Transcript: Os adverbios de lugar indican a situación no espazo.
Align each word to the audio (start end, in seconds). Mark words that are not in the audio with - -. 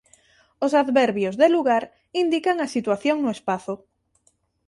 Os 0.65 0.71
adverbios 0.81 1.35
de 1.41 1.47
lugar 1.55 1.83
indican 2.23 2.57
a 2.61 2.71
situación 2.75 3.17
no 3.21 3.29
espazo. 3.37 3.73